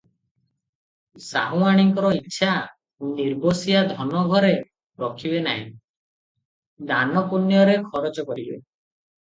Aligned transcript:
ସାହୁଆଣୀଙ୍କର 1.25 2.09
ଇଚ୍ଛା, 2.21 2.49
ନିର୍ବଂଶିଆ 3.19 3.85
ଧନ 3.93 4.25
ଘରେ 4.33 4.51
ରଖିବେ 5.05 5.45
ନାହିଁ, 5.51 5.71
ଦାନପୁଣ୍ୟରେ 6.95 7.81
ଖରଚ 7.93 8.29
କରିବେ। 8.33 8.61